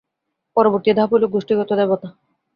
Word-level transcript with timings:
পরবর্তী 0.57 0.91
ধাপ 0.97 1.09
হইল 1.13 1.23
গোষ্ঠীগত 1.33 1.69
দেবতা। 1.79 2.07